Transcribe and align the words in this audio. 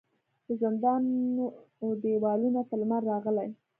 د 0.45 0.47
زندان 0.61 1.03
و 1.85 1.87
دیوالونو 2.03 2.61
ته 2.67 2.73
لمر 2.81 3.01
راغلی 3.11 3.49